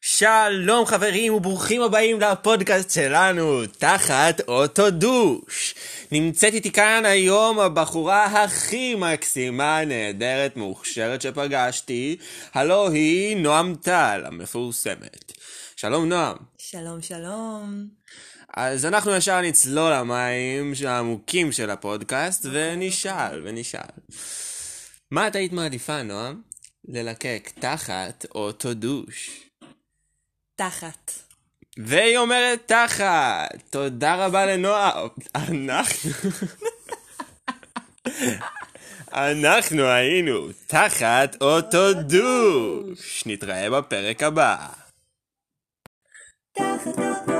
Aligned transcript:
שלום 0.00 0.86
חברים 0.86 1.34
וברוכים 1.34 1.82
הבאים 1.82 2.20
לפודקאסט 2.20 2.90
שלנו, 2.90 3.66
תחת 3.66 4.40
אוטו 4.48 4.90
דוש. 4.90 5.74
נמצאת 6.12 6.54
איתי 6.54 6.72
כאן 6.72 7.02
היום 7.06 7.60
הבחורה 7.60 8.24
הכי 8.24 8.94
מקסימה, 8.94 9.84
נהדרת, 9.84 10.56
מוכשרת 10.56 11.22
שפגשתי, 11.22 12.16
הלו 12.54 12.90
היא 12.90 13.36
נועם 13.36 13.74
טל 13.74 14.22
המפורסמת. 14.26 15.32
שלום 15.76 16.08
נועם. 16.08 16.36
שלום 16.58 17.02
שלום. 17.02 17.86
אז 18.56 18.86
אנחנו 18.86 19.16
ישר 19.16 19.40
נצלול 19.40 19.92
למים 19.92 20.72
העמוקים 20.86 21.52
של 21.52 21.70
הפודקאסט 21.70 22.46
ונשאל, 22.52 23.42
ונשאל. 23.44 23.90
מה 25.10 25.28
את 25.28 25.36
היית 25.36 25.52
מעדיפה, 25.52 26.02
נועם? 26.02 26.42
ללקק 26.88 27.50
תחת 27.60 28.26
אוטו 28.34 28.74
דוש. 28.74 29.50
תחת. 30.56 31.12
והיא 31.78 32.18
אומרת 32.18 32.60
תחת. 32.66 33.62
תודה 33.70 34.26
רבה 34.26 34.46
לנועה. 34.46 35.06
אנחנו... 35.34 36.10
אנחנו 39.12 39.82
היינו 39.82 40.48
תחת 40.66 41.36
אותו 41.40 41.92
דוש. 41.92 43.22
נתראה 43.26 43.70
בפרק 43.70 44.22
הבא. 44.22 44.68
תחת 46.52 46.86
אותו 46.86 47.39